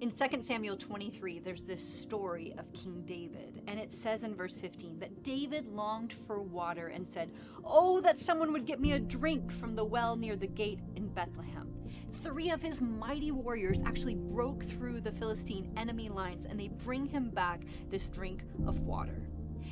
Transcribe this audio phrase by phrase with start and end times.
[0.00, 4.56] In 2 Samuel 23, there's this story of King David, and it says in verse
[4.56, 7.32] 15 that David longed for water and said,
[7.64, 11.08] Oh, that someone would get me a drink from the well near the gate in
[11.08, 11.74] Bethlehem.
[12.22, 17.04] Three of his mighty warriors actually broke through the Philistine enemy lines and they bring
[17.04, 19.28] him back this drink of water.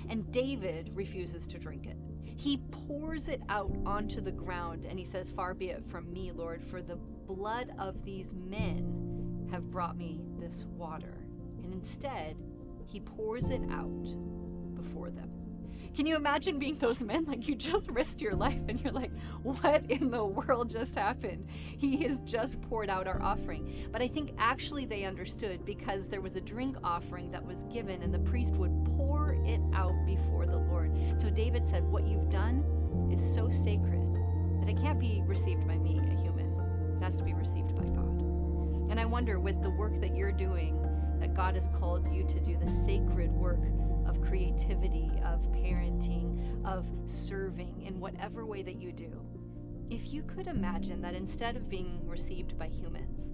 [0.09, 1.99] And David refuses to drink it.
[2.25, 2.59] He
[2.89, 6.65] pours it out onto the ground and he says, Far be it from me, Lord,
[6.65, 9.06] for the blood of these men
[9.51, 11.15] have brought me this water.
[11.63, 12.37] And instead,
[12.87, 14.05] he pours it out
[14.75, 15.31] before them.
[15.97, 17.25] Can you imagine being those men?
[17.25, 21.49] Like you just risked your life and you're like, what in the world just happened?
[21.49, 23.89] He has just poured out our offering.
[23.91, 28.03] But I think actually they understood because there was a drink offering that was given
[28.03, 30.93] and the priest would pour it out before the Lord.
[31.17, 32.63] So David said, What you've done
[33.11, 34.03] is so sacred
[34.61, 36.53] that it can't be received by me, a human.
[37.01, 38.16] It has to be received by God.
[38.89, 40.81] And I wonder, with the work that you're doing,
[41.21, 43.61] that God has called you to do the sacred work
[44.07, 49.11] of creativity, of parenting, of serving in whatever way that you do.
[49.91, 53.31] If you could imagine that instead of being received by humans,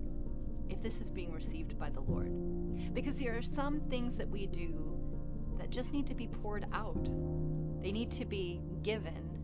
[0.69, 4.47] if this is being received by the Lord, because there are some things that we
[4.47, 4.99] do
[5.59, 7.05] that just need to be poured out,
[7.83, 9.39] they need to be given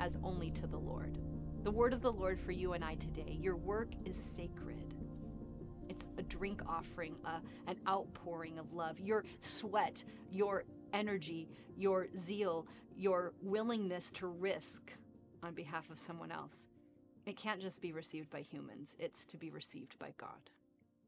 [0.00, 1.18] as only to the Lord.
[1.62, 4.94] The word of the Lord for you and I today your work is sacred.
[5.88, 8.98] It's a drink offering, uh, an outpouring of love.
[9.00, 14.92] Your sweat, your energy, your zeal, your willingness to risk
[15.42, 16.68] on behalf of someone else.
[17.26, 20.50] It can't just be received by humans, it's to be received by God.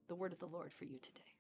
[0.09, 1.36] The word of the Lord for you today.